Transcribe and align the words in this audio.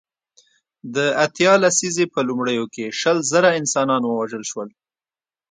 د 0.95 0.97
اتیا 1.25 1.53
لسیزې 1.63 2.05
په 2.13 2.19
لومړیو 2.27 2.65
کې 2.73 2.85
شل 2.99 3.17
زره 3.31 3.49
انسانان 3.59 4.01
ووژل 4.05 4.43
شول. 4.51 4.69